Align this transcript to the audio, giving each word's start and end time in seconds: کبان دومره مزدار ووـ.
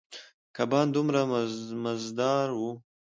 کبان 0.55 0.87
دومره 0.95 1.19
مزدار 1.83 2.47
ووـ. 2.53 2.71